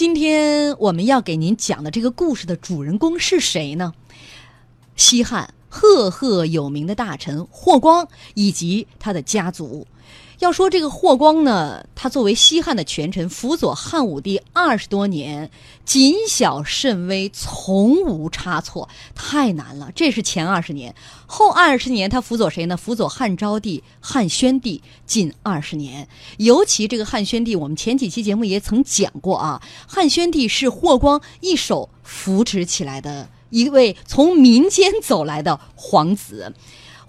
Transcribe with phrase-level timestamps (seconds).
[0.00, 3.92] 今天我们要给您讲的这个故事的主人公是谁呢？
[4.96, 9.86] 西汉赫赫有名的大臣霍光以及他的家族。
[10.40, 15.50] 要说这个霍光呢，他作为西汉的权臣，辅佐汉武帝二十多年，
[15.84, 19.92] 谨小慎微，从无差错，太难了。
[19.94, 20.94] 这是前二十年，
[21.26, 22.74] 后二十年他辅佐谁呢？
[22.74, 26.08] 辅佐汉昭帝、汉宣帝近二十年。
[26.38, 36.54] 尤其这个汉宣帝，我们前几期节目也曾讲过啊，汉宣帝是霍光一手扶持起来的一位从民间走来的皇子。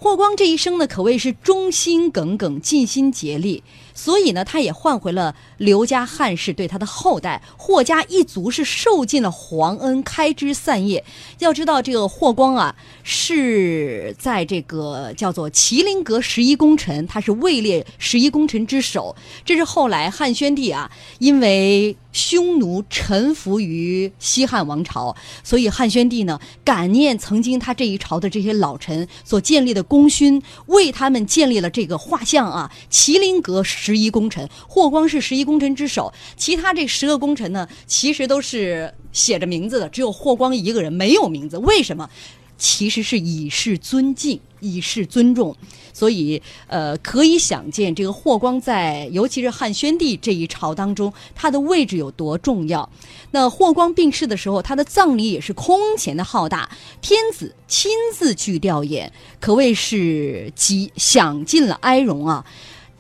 [0.04, 3.64] 霍光这一生呢，可谓是忠心耿耿、尽心竭力，
[4.04, 7.40] 所以呢，他也换回了刘家汉室对他的后代。
[7.56, 11.06] 霍家一族是受尽了皇恩，开枝散叶。
[11.38, 19.16] 要知道，这个霍光啊，是在这个叫做麒麟阁十一功臣，他是位列十一功臣之首。
[19.46, 20.90] 这是后来汉宣帝啊，
[21.20, 21.96] 因为。
[22.14, 32.70] 匈奴臣服于西汉王朝，所以汉宣帝呢感念曾经他这一朝的这些老臣所建立的功勋，为他们建立了这个画像啊。
[32.92, 41.58] 麒麟阁十十一功臣，霍光是十一功臣之首，其他这十个功臣呢，其实都是写着名字的，只有霍光一个人没有名字。
[41.58, 42.10] 为什么？
[42.58, 45.56] 其实是以示尊敬，以示尊重。
[45.94, 52.88] 所以，呃，可以想见，这个霍光在尤其是汉宣帝这一朝当中，他的位置有多重要。
[53.32, 56.70] 那霍光病逝的时候，他的葬礼也是空前的浩大，
[57.02, 62.46] 天子亲自去吊唁，可谓是极享尽了哀荣啊。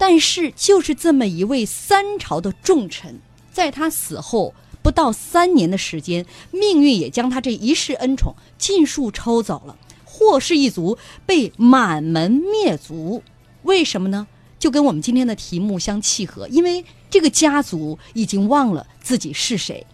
[0.02, 3.19] 但是，就是这么一位三朝的重臣，
[3.53, 9.77] 在他死后不到三年的时间，命运也将他这一世恩宠尽数抽走了。
[10.03, 13.22] 霍氏一族被满门灭族，
[13.61, 14.25] 为什么呢？
[14.57, 19.85] 就跟我们今天的题目相契合，因为这个家族已经忘了自己是谁。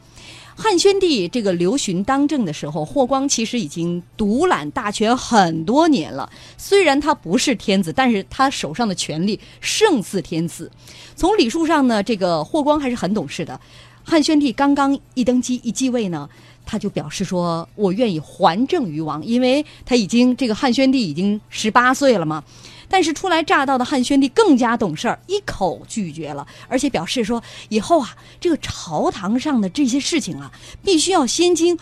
[0.59, 6.27] 汉宣帝这个刘询当政的时候，霍光其实已经独揽大权很多年了。
[6.57, 10.71] 虽然他不是天子，但是他手上的权力胜似天子。
[11.15, 13.61] 从礼数上呢，这个霍光还是很懂事的。
[14.03, 16.27] 汉宣帝刚刚一登基一继位呢。
[16.69, 22.43] 他就表示说：“我愿意还政于王，因为他已经这个汉宣帝已经十八岁了嘛。
[22.89, 30.51] 但是初来乍到的汉宣帝更加懂事儿，一口拒绝了，而且表示说以后啊，这个朝堂上的这些事情啊，
[30.83, 31.77] 必须要先经。”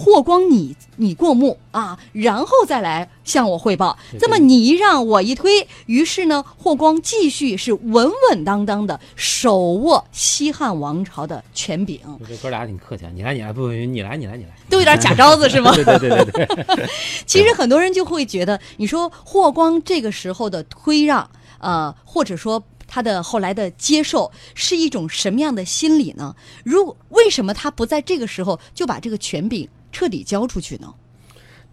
[0.00, 3.98] 霍光，你你过目啊，然后再来向我汇报。
[4.16, 11.98] 这么你一让我一推，于是呢，霍光继续是稳稳当当的手握西汉王朝的权柄。
[12.28, 15.74] 这哥俩挺客气，你来你来，不不，你来你来你来，都有点假招子是吗？
[15.74, 16.88] 对对对对对。
[17.26, 21.28] 其实很多人就会觉得，你说霍光这个时候的推让，
[21.58, 22.62] 呃，或者说。
[22.90, 26.34] 他的后来的接受是一种什么样的心理呢？
[26.64, 30.92] 如为什么他不在这个时候就把这个权柄彻底交出去呢？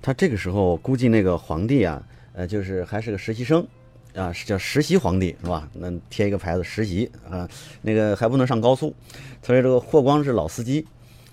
[0.02, 2.02] 他这个时候估计那个皇帝啊，
[2.34, 3.66] 呃，就是还是个实习生，
[4.14, 5.68] 啊，是叫实习皇帝是吧？
[5.74, 7.50] 那贴一个牌子实习啊，
[7.82, 8.94] 那个还不能上高速，
[9.42, 10.86] 所以这个霍光是老司机。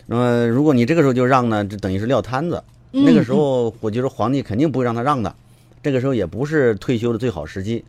[0.06, 2.62] 那么如果你这个时候就让呢，就等于是撂摊子。
[2.90, 5.34] 那个时候我觉得皇帝肯定不会让他让的，
[5.82, 7.84] 这个时候也不是退休的最好时机。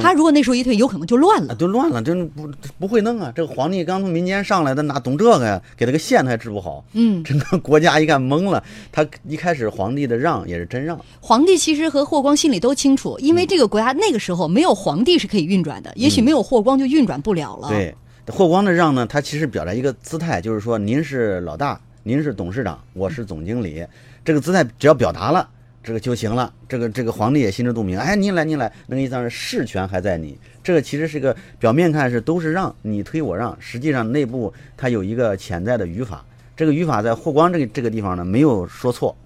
[0.00, 3.32] 他如果那时候一退，有可能就乱了，就乱了，真不不会弄啊！
[3.34, 5.60] 这个皇帝刚从民间上来的，哪懂这个呀？
[5.76, 8.62] 给他个县他还治不好，嗯，整个国家一看懵了。
[8.90, 10.98] 他一开始皇帝的让也是真让。
[11.20, 17.68] 皇帝其实和霍光心里都清楚，因为这个国家那个时候没有皇帝是可以运转的，也许没有霍光就运转不了了。
[17.68, 17.94] 对，
[18.28, 23.84] 霍光的让呢，他其实表达一个姿态，就是说您是老大，您是董事长，我是总经理，
[24.24, 25.48] 这个姿态只要表达了。
[25.82, 27.98] 这个就行了，这个这个皇帝也心知肚明。
[27.98, 30.38] 哎，您来您来，那个意思是事权还在你。
[30.62, 36.24] 这个其实是个表面看是都是让你推我让，实际上内部它有一个潜在的语法。
[36.56, 39.16] 这个语法在霍光这个这个地方呢没有说错。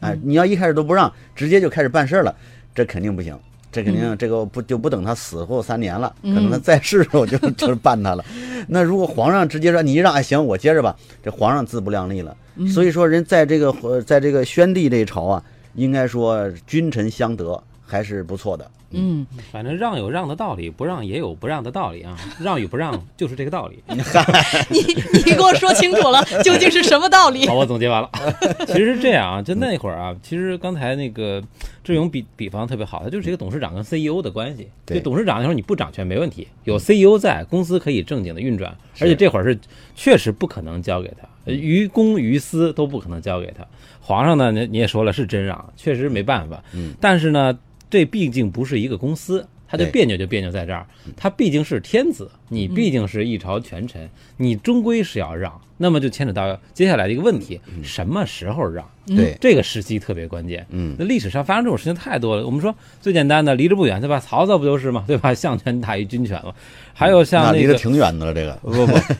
[0.00, 2.34] 哎，你要一开始都不让，直接就开始办事了，
[2.74, 3.34] 这肯定不行。
[3.70, 8.22] 这肯定这个不就不等他死后三年了，可能他在世时候就 就是办他了。
[8.68, 12.36] 那如果皇上直接说你一让，哎行，我接着吧，这皇上自不量力了。
[12.68, 15.42] 所以说人在这个在这个宣帝这一朝啊。
[15.74, 18.70] 应该说君臣相得还是不错的。
[18.94, 22.16] 嗯，反正让有让的道理，不让也有不让的道理啊。
[22.40, 23.82] 让与不让就是这个道理。
[23.88, 23.96] 你
[25.24, 27.46] 你给我说清楚了，究竟是什么道理？
[27.46, 28.10] 好，我总结完了。
[28.66, 31.42] 其实是这样啊，就那会儿啊，其实刚才那个
[31.84, 34.68] 志勇比比方特别好，他就是一个董事长跟 CEO 的关系。
[34.84, 38.76] 对，董事长那时候你不掌权没问题，有 CEO 在，公司可以正经的运转。
[39.00, 39.58] 而且这会儿是
[39.96, 43.66] 确实不可能交给他，于公于私都不可能交给他。
[44.00, 46.62] 皇上呢，你你也说了是真让，确实没办法。
[46.72, 47.56] 嗯，但是呢，
[47.92, 54.08] 这毕竟不是一个公司，他的别扭就别扭在这儿，他毕竟是天子，你毕竟是一朝权臣，
[54.38, 58.82] 你终归是要让，那么就牵扯到接下来的一个问题：什么时候让？
[59.04, 60.64] 对，这个时机特别关键。
[60.70, 62.46] 嗯那历史上发生这种事情太多了。
[62.46, 64.18] 我们说最简单的，离着不远，对吧？
[64.18, 65.32] 曹操不就是嘛，对吧？
[65.34, 66.54] 相权大于军权嘛。
[66.94, 68.70] 还有像那离得挺远的了，这个不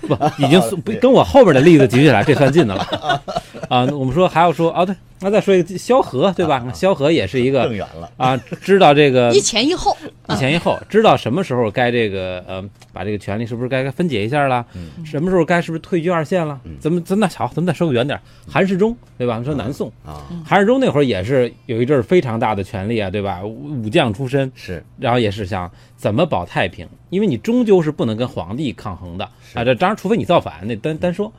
[0.06, 3.22] 不不，已经 不跟我后边的例子举起来，这算近的了。
[3.68, 6.66] 啊，我们说还要说啊，对，那再说一个萧何，对吧？
[6.74, 8.10] 萧何也是一个更远了。
[8.16, 9.96] 啊，知道这个 一前一后，
[10.28, 14.66] 一前一后，知道什么时候该这个呃，把这个权力是不是该该分解一下了？
[15.04, 16.60] 什么时候该是不是退居二线了？
[16.80, 19.40] 咱们咱那好，咱们再说个远点儿，韩世忠，对吧？
[19.44, 23.42] 说南宋，啊，韩世忠那会儿也是有一阵儿非常大的权力啊，对吧？
[23.44, 29.24] 武武将出身，是然后也是想怎么保太平，因为你终究是不能跟皇帝抗衡的
[29.54, 29.64] 啊。
[29.64, 31.32] 这当然，除非你造反，那单单说。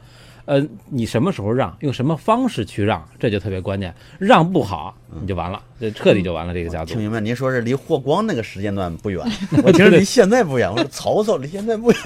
[0.45, 3.93] 呃，你什么时候让，用什么方式去让，这就特别关键。
[4.19, 6.53] 让不好，你就完了，这彻底就完了。
[6.53, 7.19] 这个家族听明白？
[7.21, 9.25] 您说是离霍光那个时间段不远，
[9.63, 10.69] 我听着离现在不远。
[10.69, 12.01] 我说曹操离现在不远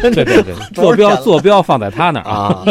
[0.00, 2.64] 对对对， 坐标坐标放在他那儿啊。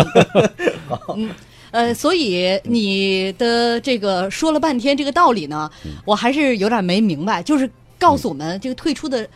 [1.16, 1.30] 嗯。
[1.72, 5.68] 呃，所以你的这个说了半天这个道理呢，
[6.06, 7.68] 我还是有点没明白，就是
[7.98, 9.28] 告诉我们这个退出的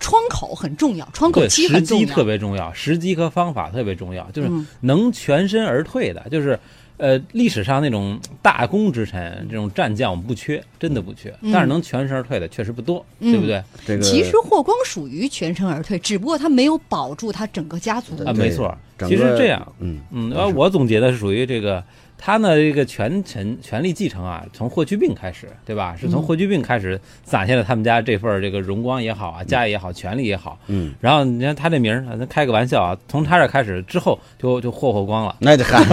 [0.00, 2.00] 窗口很重要，窗口对，期很重要。
[2.00, 6.58] 时机特别重要，时机和方法特别重要，就是嗯能全身而退的，就是
[6.96, 13.62] 呃，历史上那种大功之臣，这种战将我们不缺，真的不缺，嗯但是能全身而退的确实不多，嗯对不对？
[13.86, 18.16] 这个其实霍光属于全身而退，只不过他没有保住他整个家族。
[18.24, 18.76] 啊，没错。
[19.06, 21.84] 其实这样，嗯嗯，呃，我总结的是属于这个，
[22.20, 25.96] 他呢这个权臣权力继承啊，从霍去病开始，对吧？
[25.98, 30.58] 是从嗯霍去病开始攒下了他们家这份这个荣光也好啊，家业也好，权力也好。
[30.66, 35.82] 嗯，然后你看他这名儿，咱开个玩笑啊，从他这开始之后就就霍霍光了，那得看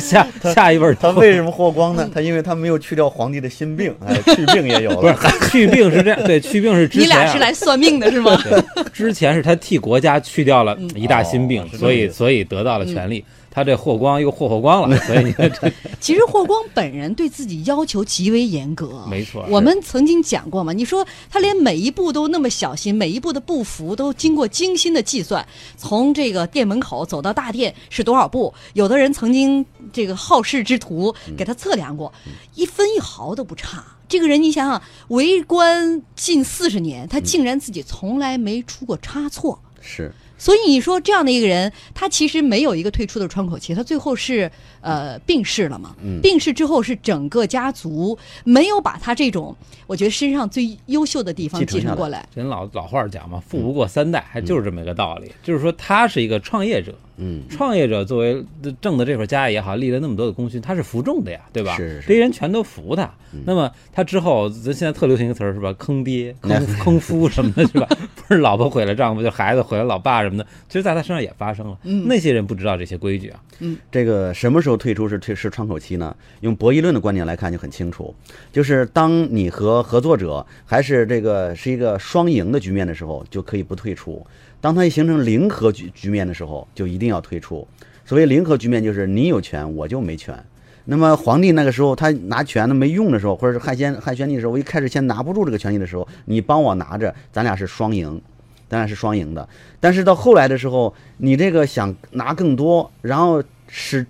[0.00, 2.10] 下下一辈儿他为什么霍光呢？
[2.12, 5.30] 他因为他没有去掉皇帝的心病， 哎，去病也有了不是了。
[5.48, 8.36] 去病是这样，对，去病是之你前、啊、俩是来算命的是吗？
[8.42, 13.24] 对，之前是他替国家去掉了一大心病，哦所以所以得到了权力。
[13.54, 15.34] 他这霍光又霍霍光了， 所以
[16.00, 19.04] 其实霍光本人对自己要求极为严格。
[19.08, 19.46] 没错。
[19.50, 25.46] 我们曾经讲过嘛，你说他连每一步都那么小心，每一步的步幅都经过精心的计算，
[25.76, 28.52] 从这个店门口走到大殿是多少步？
[28.72, 32.10] 有的人曾经这个好事之徒给他测量过，
[32.54, 33.84] 一分一毫都不差。
[34.08, 39.58] 这个人，你想想，为官近四十年，他竟然自己从来没出过差错。
[39.80, 44.50] 是所以你说这样的一个人，他其实没有一个退出的窗口期，他最后是
[44.80, 45.94] 呃病逝了嘛？
[46.02, 49.54] 嗯病逝之后是整个家族没有把他这种
[49.86, 52.26] 我觉得身上最优秀的地方继承过来。
[52.34, 55.30] 人老老话儿讲嘛，富不过三代，还就是这么一个道理。
[55.44, 58.44] 就是说，他是一个创业者，嗯创业者作为
[58.80, 61.76] 挣的这份家业也好，立了那么多的功勋，他是服众的呀，对吧？
[61.76, 63.08] 是是是这些人全都服他。
[63.46, 65.72] 那么他之后，咱现在特流行一个词儿是吧？
[65.78, 67.88] 坑爹、 坑坑夫什么的，是吧？
[68.38, 70.46] 老婆毁了丈夫，就孩子毁了老爸什么的。
[70.68, 71.78] 其实，在他身上也发生了。
[71.84, 73.42] 嗯那些人不知道这些规矩啊。
[73.60, 76.16] 嗯这个什么时候退出是退是窗口期呢？
[76.40, 78.14] 用博弈论的观点来看就很清楚，
[78.52, 84.24] 就是当你和合作者还是这个是一个双赢的局面的时候，就可以不退出；
[84.60, 87.66] 当它形成零和局局面的时候，就一定要退出。
[88.04, 90.36] 所谓零和局面，就是你有权，我就没权。
[90.84, 98.20] 那么皇帝那个时候他拿权呢没用的时候，或者是汉宣汉宣帝的时候，我一开始先拿不住这个权力的时候，你帮我拿着，咱俩是双赢，
[98.68, 99.48] 咱俩是双赢的。
[99.80, 104.04] 但是到后来的时候，你这个想拿更多，然后使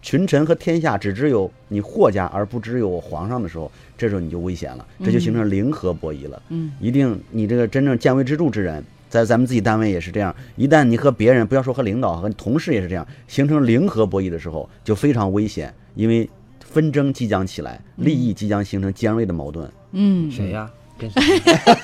[0.00, 6.40] 群臣和天下只知有你霍家而不知有皇上的时候，这时候你就危险了，这就形成零和博弈了。
[6.50, 10.34] 嗯，一定你这个真正见微知著之人，在咱们自己单位也是这样。
[10.56, 16.28] 一旦你和别人，不要说和领导和同事也是这样，形成零和博弈的时候，就非常危险，因为
[16.64, 19.68] 纷争即将起来，利益即将形成尖锐的矛盾。
[19.92, 20.70] 嗯，谁呀？
[20.96, 21.20] 跟谁？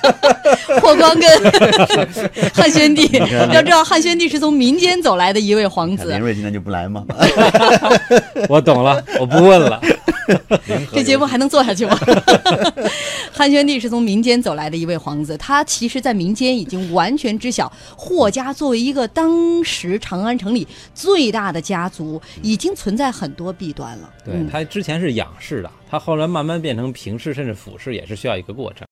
[0.81, 1.29] 霍光跟
[2.53, 3.09] 汉宣帝，
[3.53, 6.19] 要知道汉宣帝是从民间走来的一位皇子看林。
[6.19, 7.05] 瑞今天就不来吗？
[8.47, 9.81] 我懂了，我不问了。
[10.93, 11.97] 这节目还能做下去吗？
[13.31, 24.09] 汉宣帝是从民间走来的一位皇子，他其实，在民间已经完全知晓霍家作为一个当时长安城里最大的家族，已经存在很多弊端了。
[24.23, 28.83] 对嗯他之前是仰视的，他后来慢慢变成平视甚至俯视，也是需要一个过程。